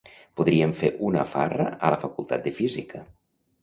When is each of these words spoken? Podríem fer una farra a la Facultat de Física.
Podríem 0.39 0.73
fer 0.79 0.91
una 1.11 1.27
farra 1.35 1.69
a 1.91 1.95
la 1.97 2.03
Facultat 2.09 2.47
de 2.51 2.59
Física. 2.65 3.09